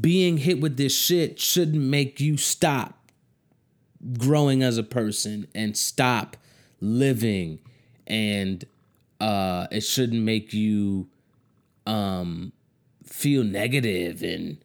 [0.00, 3.01] being hit with this shit shouldn't make you stop
[4.18, 6.36] growing as a person and stop
[6.80, 7.60] living
[8.06, 8.64] and
[9.20, 11.08] uh it shouldn't make you
[11.86, 12.52] um
[13.04, 14.58] feel negative and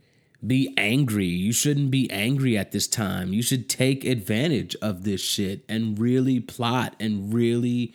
[0.45, 1.26] be angry.
[1.26, 3.34] You shouldn't be angry at this time.
[3.34, 7.93] You should take advantage of this shit and really plot and really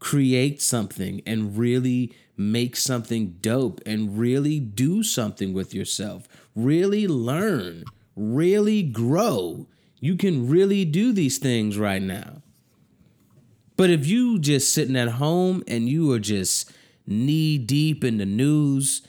[0.00, 6.26] create something and really make something dope and really do something with yourself.
[6.54, 7.84] Really learn,
[8.16, 9.68] really grow.
[10.04, 12.42] You can really do these things right now.
[13.74, 16.70] But if you just sitting at home and you are just
[17.06, 19.00] knee deep in the news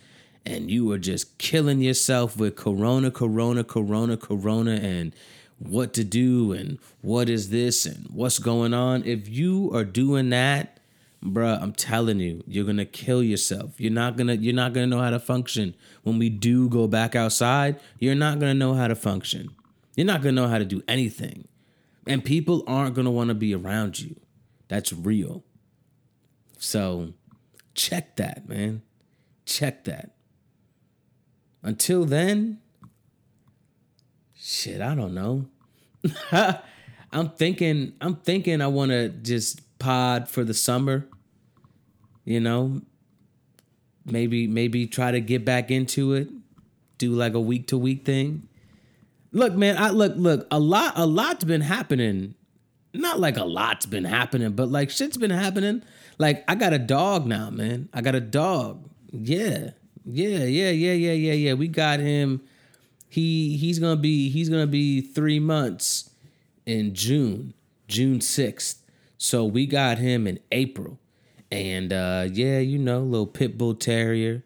[0.46, 5.14] and you are just killing yourself with corona, corona, corona, corona, and
[5.60, 10.30] what to do and what is this and what's going on, if you are doing
[10.30, 10.80] that,
[11.22, 13.82] bruh, I'm telling you, you're gonna kill yourself.
[13.82, 15.76] You're not gonna you're not gonna know how to function.
[16.04, 19.50] When we do go back outside, you're not gonna know how to function.
[19.96, 21.48] You're not gonna know how to do anything.
[22.08, 24.16] And people aren't gonna wanna be around you.
[24.68, 25.44] That's real.
[26.58, 27.14] So
[27.74, 28.82] check that, man.
[29.46, 30.16] Check that.
[31.62, 32.60] Until then,
[34.36, 35.48] shit, I don't know.
[37.12, 41.08] I'm thinking I'm thinking I want to just pod for the summer.
[42.24, 42.82] You know,
[44.06, 46.30] maybe maybe try to get back into it,
[46.98, 48.48] do like a week to week thing.
[49.36, 52.36] Look, man, I look look, a lot a lot's been happening.
[52.94, 55.84] Not like a lot's been happening, but like shit's been happening.
[56.18, 57.90] Like I got a dog now, man.
[57.94, 58.90] I got a dog.
[59.12, 59.72] Yeah.
[60.06, 61.54] Yeah, yeah, yeah, yeah, yeah, yeah.
[61.54, 62.44] We got him.
[63.10, 66.12] He he's gonna be he's gonna be three months
[66.66, 67.54] in June,
[67.90, 68.84] June sixth.
[69.18, 70.98] So we got him in April,
[71.52, 74.46] and uh, yeah, you know, little pit bull terrier,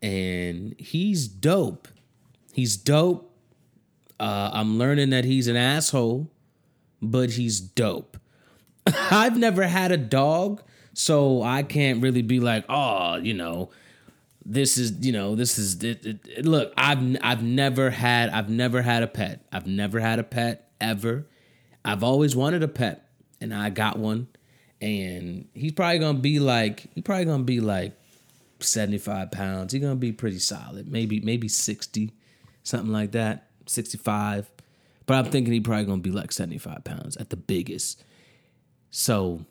[0.00, 1.88] and he's dope.
[2.54, 3.33] He's dope.
[4.18, 6.30] Uh, I'm learning that he's an asshole,
[7.02, 8.18] but he's dope.
[9.10, 13.70] I've never had a dog, so I can't really be like, oh, you know,
[14.44, 18.48] this is you know this is it, it, it, look i've i've never had i've
[18.48, 19.44] never had a pet.
[19.50, 21.26] I've never had a pet ever.
[21.84, 23.08] I've always wanted a pet
[23.40, 24.28] and i got one
[24.80, 27.92] and he's probably gonna be like he's probably gonna be like
[28.60, 29.72] 75 pounds.
[29.72, 32.12] He's gonna be pretty solid maybe maybe 60
[32.62, 34.50] something like that 65
[35.06, 38.02] but i'm thinking he's probably gonna be like 75 pounds at the biggest
[38.90, 39.44] so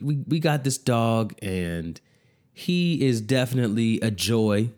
[0.00, 2.00] we we got this dog and
[2.52, 4.70] he is definitely a joy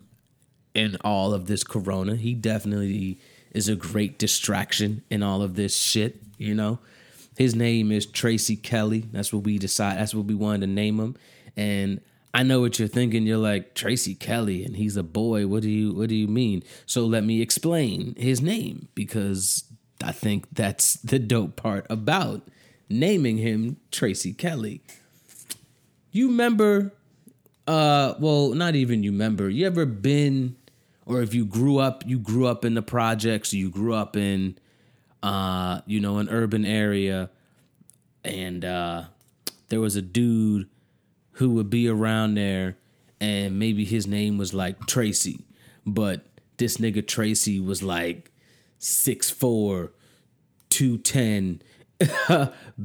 [0.75, 2.17] in all of this corona.
[2.17, 3.19] He definitely
[3.53, 6.79] is a great distraction in all of this shit, you know.
[7.37, 9.07] His name is Tracy Kelly.
[9.13, 9.99] That's what we decide.
[9.99, 11.17] That's what we wanted to name him.
[11.57, 12.01] And
[12.37, 13.27] I know what you're thinking.
[13.27, 15.47] You're like Tracy Kelly, and he's a boy.
[15.47, 16.63] What do you What do you mean?
[16.85, 19.65] So let me explain his name because
[20.05, 22.47] I think that's the dope part about
[22.91, 24.83] naming him Tracy Kelly.
[26.13, 26.93] You remember
[27.67, 29.49] uh, well, not even you remember.
[29.49, 30.57] You ever been,
[31.07, 34.59] or if you grew up, you grew up in the projects, you grew up in,
[35.23, 37.31] uh, you know, an urban area,
[38.23, 39.05] and uh,
[39.71, 40.69] there was a dude
[41.37, 42.77] who would be around there,
[43.21, 45.45] and maybe his name was like Tracy,
[45.87, 46.27] but
[46.59, 48.31] this nigga Tracy was like
[48.79, 49.93] six four,
[50.71, 51.63] two ten,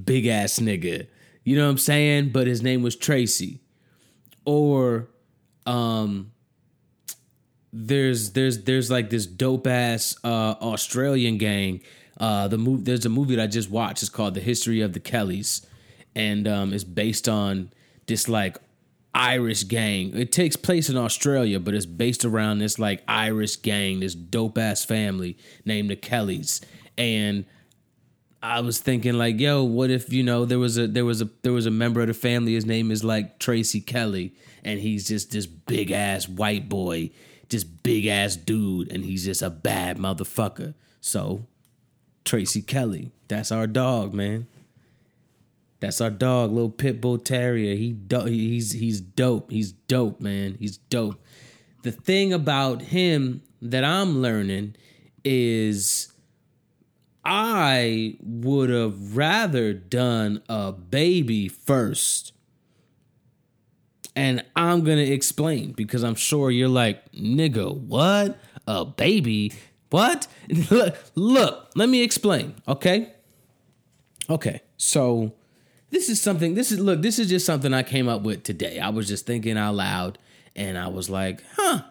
[0.06, 1.08] big ass nigga.
[1.44, 2.30] You know what I'm saying?
[2.30, 3.62] But his name was Tracy
[4.46, 5.08] or
[5.66, 6.32] um
[7.74, 11.82] there's there's there's like this dope ass uh Australian gang.
[12.20, 14.04] Uh the movie there's a movie that I just watched.
[14.04, 15.66] It's called The History of the Kellys.
[16.16, 17.72] And um it's based on
[18.12, 18.58] this like
[19.14, 20.16] Irish gang.
[20.18, 24.58] It takes place in Australia, but it's based around this like Irish gang, this dope
[24.58, 26.62] ass family named the Kellys.
[26.98, 27.46] And
[28.44, 31.30] I was thinking like, yo, what if you know there was a there was a
[31.42, 32.54] there was a member of the family.
[32.54, 34.34] His name is like Tracy Kelly,
[34.64, 37.12] and he's just this big ass white boy,
[37.50, 40.74] just big ass dude, and he's just a bad motherfucker.
[41.00, 41.46] So,
[42.26, 44.48] Tracy Kelly, that's our dog, man.
[45.82, 47.76] That's our dog, little pit bull terrier.
[47.76, 49.52] He do- he's he's dope.
[49.52, 50.56] He's dope, man.
[50.60, 51.20] He's dope.
[51.82, 54.76] The thing about him that I'm learning
[55.26, 56.14] is
[57.26, 62.34] I would have rather done a baby first.
[64.16, 68.38] And I'm going to explain because I'm sure you're like, nigga, what?
[68.68, 69.54] A baby?
[69.90, 70.28] What?
[70.70, 73.14] look, look, let me explain, okay?
[74.30, 75.34] Okay, so
[75.92, 76.56] this is something.
[76.56, 77.02] This is look.
[77.02, 78.80] This is just something I came up with today.
[78.80, 80.18] I was just thinking out loud,
[80.56, 81.84] and I was like, huh,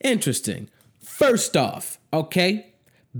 [0.00, 0.68] interesting.
[1.02, 2.72] First off, okay,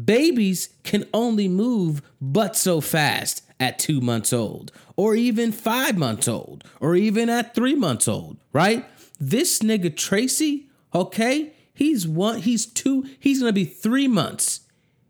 [0.05, 6.27] babies can only move but so fast at two months old, or even five months
[6.27, 8.85] old, or even at three months old, right?
[9.21, 14.61] This nigga Tracy, okay, he's one, he's two, he's gonna be three months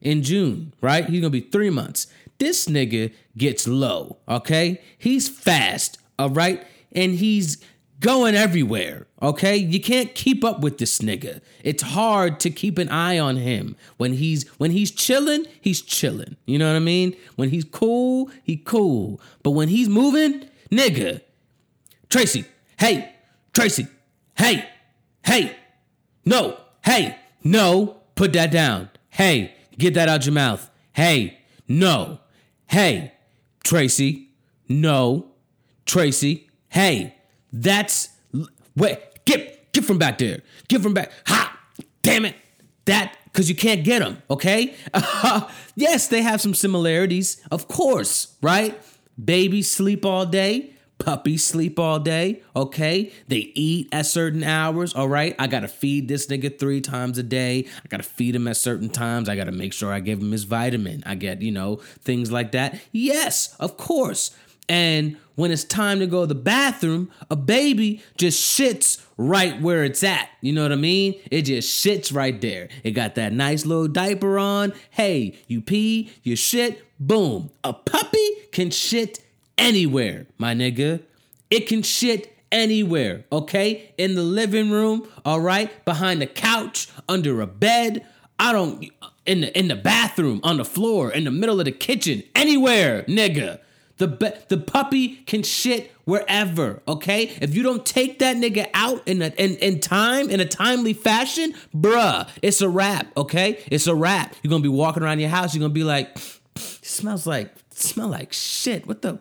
[0.01, 1.07] in June, right?
[1.07, 2.07] He's gonna be three months.
[2.39, 4.81] This nigga gets low, okay?
[4.99, 6.65] He's fast, all right?
[6.93, 7.59] And he's
[8.01, 9.57] going everywhere, okay?
[9.57, 11.41] You can't keep up with this nigga.
[11.63, 13.77] It's hard to keep an eye on him.
[13.97, 16.37] When he's when he's chilling, he's chilling.
[16.45, 17.17] You know what I mean?
[17.37, 19.21] When he's cool, he cool.
[19.43, 21.23] But when he's moving, nigga,
[22.11, 22.45] Tracy,
[22.79, 23.15] hey,
[23.53, 23.87] Tracy,
[24.37, 24.69] hey,
[25.25, 25.57] hey,
[26.25, 28.91] no, hey, no, put that down.
[29.11, 30.69] Hey, get that out your mouth.
[30.93, 32.19] Hey, no.
[32.67, 33.13] Hey,
[33.63, 34.31] Tracy,
[34.69, 35.31] no.
[35.87, 37.15] Tracy, hey,
[37.53, 38.09] that's
[38.75, 40.41] wait, get get from back there.
[40.69, 41.13] Get from back.
[41.27, 41.61] Ha!
[42.03, 42.37] Damn it.
[42.87, 44.75] That because you can't get them, okay?
[45.77, 48.81] Yes, they have some similarities, of course, right?
[49.23, 50.74] Babies sleep all day,
[51.05, 53.13] puppies sleep all day, okay?
[53.29, 55.37] They eat at certain hours, all right?
[55.39, 57.67] I gotta feed this nigga three times a day.
[57.85, 59.29] I gotta feed him at certain times.
[59.29, 61.03] I gotta make sure I give him his vitamin.
[61.05, 62.81] I get, you know, things like that.
[62.91, 64.35] Yes, of course.
[64.69, 69.85] And when it's time to go to the bathroom, a baby just shits right where
[69.85, 70.31] it's at.
[70.41, 71.21] You know what I mean?
[71.31, 72.69] It just shits right there.
[72.83, 74.73] It got that nice little diaper on.
[74.91, 77.51] Hey, you pee, you shit, boom.
[77.63, 79.19] A puppy can shit
[79.59, 81.03] anywhere, my nigga.
[81.51, 83.93] It can shit anywhere, okay?
[83.99, 85.85] In the living room, all right?
[85.85, 88.07] Behind the couch, under a bed.
[88.39, 88.91] I don't
[89.27, 93.03] in the in the bathroom, on the floor, in the middle of the kitchen, anywhere,
[93.05, 93.61] nigga.
[93.99, 97.33] The the puppy can shit wherever, okay?
[97.41, 100.95] If you don't take that nigga out in a in, in time, in a timely
[100.95, 103.63] fashion, bruh, it's a wrap, okay?
[103.71, 104.35] It's a wrap.
[104.43, 106.19] You're gonna be walking around your house, you're gonna be like,
[106.57, 108.87] smells like smell like shit.
[108.87, 109.21] What the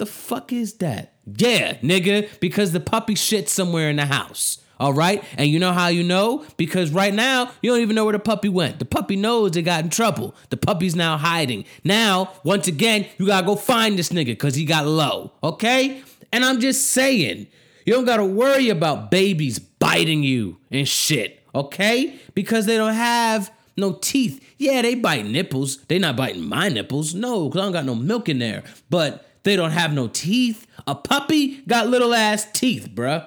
[0.00, 1.12] the fuck is that?
[1.26, 4.58] Yeah, nigga, because the puppy shit somewhere in the house.
[4.80, 5.22] All right.
[5.36, 6.46] And you know how you know?
[6.56, 8.78] Because right now, you don't even know where the puppy went.
[8.78, 10.34] The puppy knows it got in trouble.
[10.48, 11.66] The puppy's now hiding.
[11.84, 15.32] Now, once again, you gotta go find this nigga because he got low.
[15.42, 16.02] Okay?
[16.32, 17.46] And I'm just saying,
[17.84, 21.46] you don't gotta worry about babies biting you and shit.
[21.54, 22.18] Okay?
[22.32, 24.42] Because they don't have no teeth.
[24.56, 25.76] Yeah, they bite nipples.
[25.88, 27.14] They not biting my nipples.
[27.14, 28.62] No, because I don't got no milk in there.
[28.88, 30.66] But they don't have no teeth.
[30.86, 33.26] A puppy got little ass teeth, bruh.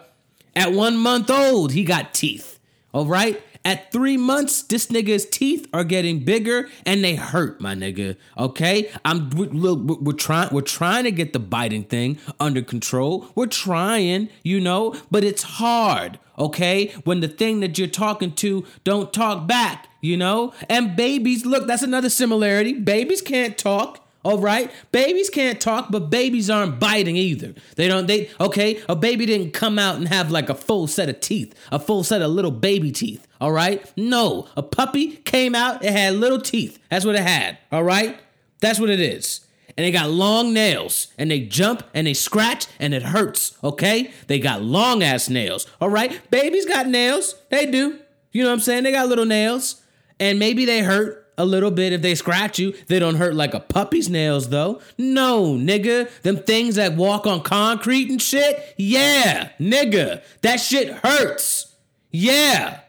[0.55, 2.59] At one month old, he got teeth.
[2.93, 3.41] All right?
[3.65, 8.17] At three months, this nigga's teeth are getting bigger and they hurt, my nigga.
[8.37, 13.29] Okay, I'm we're, we're trying we're trying to get the biting thing under control.
[13.35, 16.19] We're trying, you know, but it's hard.
[16.37, 20.53] Okay, when the thing that you're talking to don't talk back, you know.
[20.67, 22.73] And babies, look, that's another similarity.
[22.73, 24.02] Babies can't talk.
[24.23, 27.53] All right, babies can't talk, but babies aren't biting either.
[27.75, 28.07] They don't.
[28.07, 28.81] They okay.
[28.87, 32.05] A baby didn't come out and have like a full set of teeth, a full
[32.05, 33.27] set of little baby teeth.
[33.41, 35.83] All right, no, a puppy came out.
[35.83, 36.79] It had little teeth.
[36.89, 37.57] That's what it had.
[37.69, 38.17] All right,
[38.61, 39.41] that's what it is.
[39.75, 43.57] And they got long nails, and they jump and they scratch, and it hurts.
[43.61, 45.67] Okay, they got long ass nails.
[45.81, 47.35] All right, babies got nails.
[47.49, 47.99] They do.
[48.31, 48.83] You know what I'm saying?
[48.83, 49.81] They got little nails,
[50.17, 52.73] and maybe they hurt a little bit if they scratch you.
[52.87, 54.81] They don't hurt like a puppy's nails, though.
[54.97, 56.09] No, nigga.
[56.21, 58.75] Them things that walk on concrete and shit.
[58.77, 60.21] Yeah, nigga.
[60.41, 61.75] That shit hurts.
[62.11, 62.79] Yeah.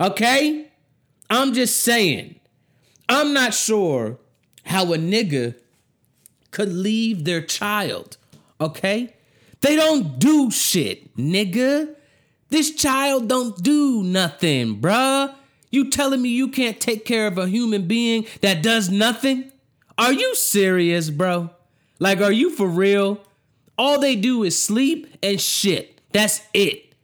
[0.00, 0.70] Okay?
[1.30, 2.40] I'm just saying.
[3.08, 4.18] I'm not sure
[4.64, 5.54] how a nigga
[6.50, 8.16] could leave their child.
[8.60, 9.14] Okay?
[9.60, 11.94] They don't do shit, nigga.
[12.50, 15.34] This child don't do nothing, bruh.
[15.74, 19.50] You telling me you can't take care of a human being that does nothing?
[19.98, 21.50] Are you serious, bro?
[21.98, 23.20] Like, are you for real?
[23.76, 26.00] All they do is sleep and shit.
[26.12, 26.94] That's it.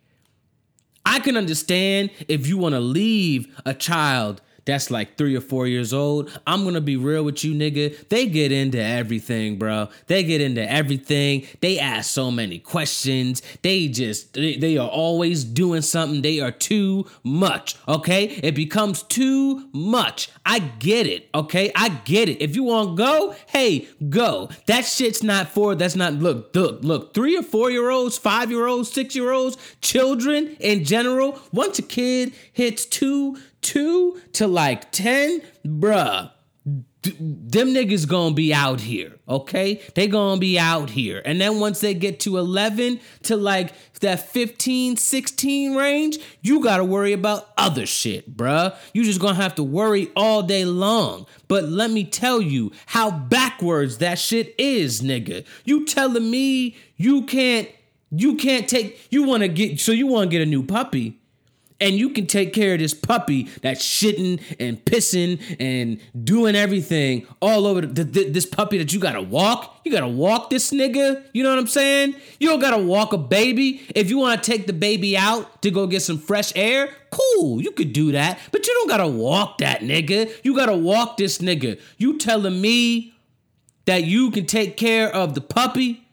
[1.05, 5.67] I can understand if you want to leave a child that's like three or four
[5.67, 8.09] years old, I'm gonna be real with you, nigga.
[8.09, 9.89] They get into everything, bro.
[10.07, 11.47] They get into everything.
[11.61, 13.43] They ask so many questions.
[13.63, 16.23] They just, they, they are always doing something.
[16.23, 18.25] They are too much, okay?
[18.25, 20.31] It becomes too much.
[20.45, 21.73] I get it, okay?
[21.75, 22.43] I get it.
[22.43, 24.51] If you want to go, hey, go.
[24.67, 28.51] That shit's not for, that's not, look, look, look, three or four year olds, five
[28.51, 34.47] year olds, six year olds, children in general, once a kid hits two, two to
[34.47, 36.31] like 10, bruh,
[37.03, 39.81] them niggas gonna be out here, okay?
[39.95, 41.23] They gonna be out here.
[41.25, 46.85] And then once they get to 11 to like that 15, 16 range, you gotta
[46.85, 48.77] worry about other shit, bruh.
[48.93, 51.27] You just gonna have to worry all day long.
[51.49, 55.47] But let me tell you how backwards that shit is, nigga.
[55.65, 57.69] You telling me you can't,
[58.11, 61.20] you can't take, you wanna get, so you wanna get a new puppy
[61.81, 67.27] and you can take care of this puppy that's shitting and pissing and doing everything
[67.41, 69.81] all over the, the, this puppy that you gotta walk.
[69.85, 71.25] You gotta walk this nigga.
[71.33, 72.15] You know what I'm saying?
[72.39, 73.83] You don't gotta walk a baby.
[73.95, 77.73] If you wanna take the baby out to go get some fresh air, cool, you
[77.73, 78.39] could do that.
[78.53, 80.31] But you don't gotta walk that nigga.
[80.43, 81.81] You gotta walk this nigga.
[81.97, 83.15] You telling me
[83.87, 86.07] that you can take care of the puppy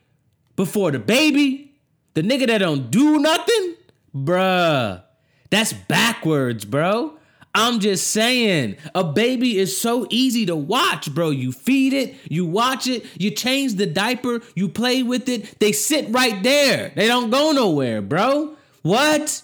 [0.55, 1.75] before the baby?
[2.13, 3.75] The nigga that don't do nothing?
[4.15, 5.03] Bruh.
[5.49, 7.13] That's backwards, bro.
[7.55, 11.31] I'm just saying, a baby is so easy to watch, bro.
[11.31, 15.59] You feed it, you watch it, you change the diaper, you play with it.
[15.59, 16.91] They sit right there.
[16.95, 18.55] They don't go nowhere, bro.
[18.83, 19.41] What?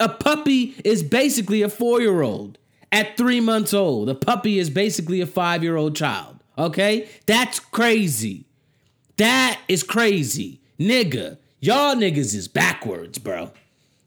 [0.00, 2.58] A puppy is basically a four year old
[2.90, 4.08] at three months old.
[4.08, 6.42] A puppy is basically a five year old child.
[6.58, 7.08] Okay?
[7.26, 8.46] That's crazy.
[9.18, 10.60] That is crazy.
[10.80, 13.52] Nigga, y'all niggas is backwards, bro.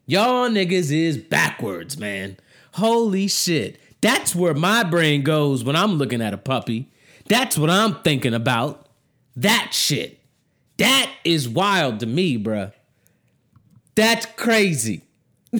[0.08, 2.36] Y'all niggas is backwards, man.
[2.74, 3.80] Holy shit.
[4.00, 6.92] That's where my brain goes when I'm looking at a puppy.
[7.28, 8.86] That's what I'm thinking about.
[9.34, 10.20] That shit.
[10.76, 12.72] That is wild to me, bruh.
[13.96, 15.02] That's crazy.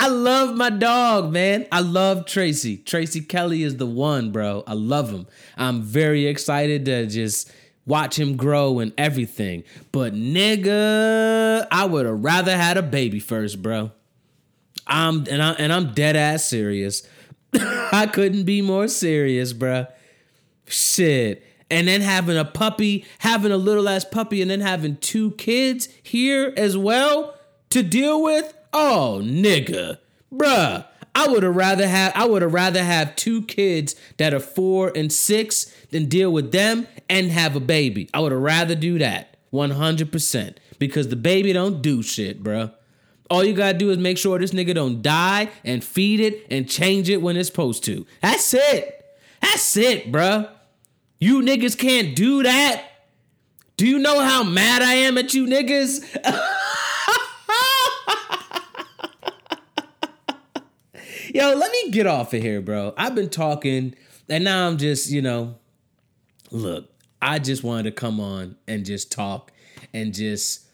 [0.00, 1.66] I love my dog, man.
[1.72, 2.76] I love Tracy.
[2.76, 4.64] Tracy Kelly is the one, bro.
[4.66, 5.26] I love him.
[5.56, 7.50] I'm very excited to just
[7.88, 9.64] watch him grow and everything.
[9.90, 13.90] But nigga, I would have rather had a baby first, bro.
[14.86, 17.06] I'm and I and I'm dead ass serious.
[17.54, 19.86] I couldn't be more serious, bro.
[20.66, 21.44] Shit.
[21.70, 25.88] And then having a puppy, having a little ass puppy, and then having two kids
[26.02, 27.34] here as well
[27.70, 28.54] to deal with.
[28.72, 29.98] Oh, nigga,
[30.32, 30.86] bruh.
[31.18, 34.92] I would have rather have I would have rather have two kids that are four
[34.94, 38.08] and six than deal with them and have a baby.
[38.14, 42.70] I would have rather do that 100% because the baby don't do shit, bro.
[43.28, 46.70] All you gotta do is make sure this nigga don't die and feed it and
[46.70, 48.06] change it when it's supposed to.
[48.22, 49.04] That's it.
[49.42, 50.48] That's it, bro.
[51.18, 52.84] You niggas can't do that.
[53.76, 56.00] Do you know how mad I am at you niggas?
[61.34, 62.94] Yo, let me get off of here, bro.
[62.96, 63.94] I've been talking
[64.28, 65.56] and now I'm just, you know,
[66.50, 69.52] look, I just wanted to come on and just talk
[69.92, 70.66] and just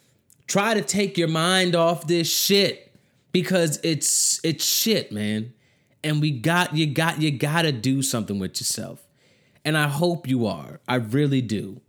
[0.46, 2.92] try to take your mind off this shit
[3.32, 5.52] because it's it's shit, man.
[6.02, 9.07] And we got you got you got to do something with yourself.
[9.64, 10.80] And I hope you are.
[10.86, 11.80] I really do.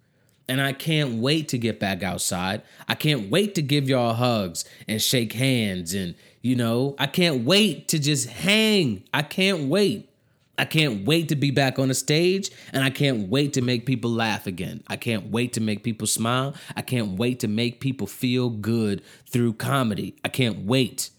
[0.47, 2.61] And I can't wait to get back outside.
[2.87, 6.15] I can't wait to give y'all hugs and shake hands and
[6.45, 9.03] you know, I can't wait to just hang.
[9.11, 10.11] I can't wait.
[10.59, 13.87] I can't wait to be back on the stage and I can't wait to make
[13.87, 14.83] people laugh again.
[14.85, 16.53] I can't wait to make people smile.
[16.75, 20.17] I can't wait to make people feel good through comedy.
[20.23, 21.09] I can't wait.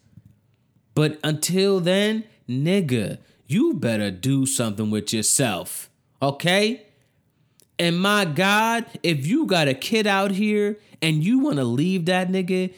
[0.94, 3.18] But until then, nigga,
[3.48, 5.90] you better do something with yourself.
[6.22, 6.86] Okay?
[7.80, 12.04] And my God, if you got a kid out here and you want to leave
[12.04, 12.72] that nigga,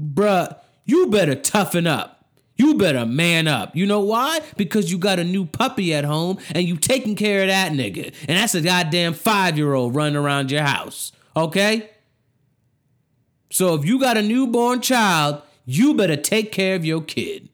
[0.00, 2.24] bruh, you better toughen up.
[2.56, 3.74] You better man up.
[3.74, 4.40] You know why?
[4.56, 8.14] Because you got a new puppy at home and you taking care of that nigga.
[8.28, 11.10] And that's a goddamn five year old running around your house.
[11.36, 11.90] Okay?
[13.50, 17.48] So if you got a newborn child, you better take care of your kid.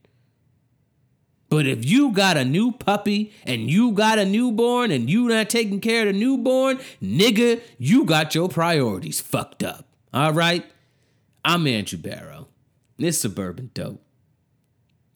[1.48, 5.50] But if you got a new puppy and you got a newborn and you not
[5.50, 9.86] taking care of the newborn, nigga, you got your priorities fucked up.
[10.14, 10.64] All right?
[11.44, 12.39] I'm Andrew Barrow.
[13.00, 14.02] This Suburban Dope.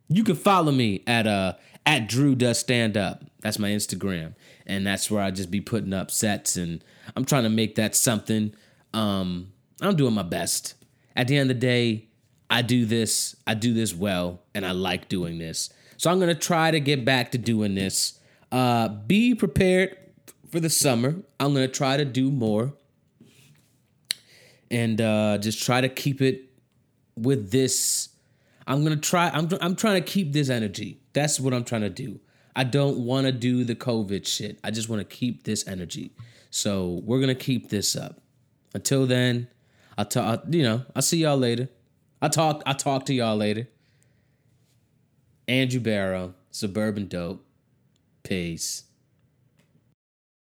[0.08, 1.54] You can follow me at uh
[1.84, 3.24] at Drew Does Stand Up.
[3.40, 4.34] That's my Instagram,
[4.66, 6.82] and that's where I just be putting up sets, and
[7.14, 8.54] I'm trying to make that something.
[8.94, 10.74] Um, I'm doing my best.
[11.14, 12.08] At the end of the day,
[12.48, 13.36] I do this.
[13.46, 15.68] I do this well, and I like doing this.
[15.98, 18.18] So I'm gonna try to get back to doing this.
[18.50, 19.94] Uh, be prepared
[20.48, 21.16] for the summer.
[21.38, 22.72] I'm gonna try to do more,
[24.70, 26.53] and uh, just try to keep it
[27.16, 28.10] with this
[28.66, 29.28] I'm gonna try.
[29.28, 31.00] I'm I'm trying to keep this energy.
[31.12, 32.20] That's what I'm trying to do.
[32.56, 34.58] I don't want to do the COVID shit.
[34.64, 36.12] I just want to keep this energy.
[36.50, 38.20] So we're gonna keep this up.
[38.74, 39.48] Until then,
[39.98, 40.44] I'll talk.
[40.48, 41.68] You know, I'll see y'all later.
[42.22, 42.62] I talk.
[42.64, 43.68] I talk to y'all later.
[45.46, 47.44] Andrew Barrow, Suburban Dope.
[48.22, 48.84] Peace.